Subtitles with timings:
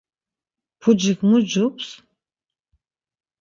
[0.79, 1.87] Pucik mu cups?